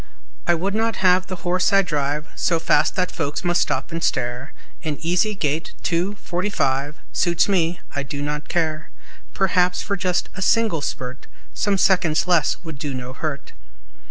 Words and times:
I 0.47 0.55
would 0.55 0.73
not 0.73 0.95
have 1.05 1.27
the 1.27 1.45
horse 1.45 1.71
I 1.71 1.83
drive 1.83 2.25
So 2.35 2.57
fast 2.57 2.95
that 2.95 3.11
folks 3.11 3.43
must 3.43 3.61
stop 3.61 3.91
and 3.91 4.03
stare; 4.03 4.51
An 4.83 4.97
easy 5.01 5.35
gait 5.35 5.73
two, 5.83 6.15
forty 6.15 6.49
five 6.49 6.95
Suits 7.13 7.47
me; 7.47 7.79
I 7.95 8.01
do 8.01 8.23
not 8.23 8.49
care; 8.49 8.89
Perhaps, 9.35 9.83
for 9.83 9.95
just 9.95 10.27
a 10.33 10.41
single 10.41 10.81
spurt, 10.81 11.27
Some 11.53 11.77
seconds 11.77 12.25
less 12.25 12.57
would 12.63 12.79
do 12.79 12.95
no 12.95 13.13
hurt. 13.13 13.51